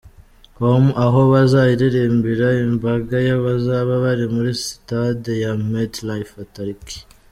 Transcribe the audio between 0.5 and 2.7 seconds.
Home", aho bazayiririmbira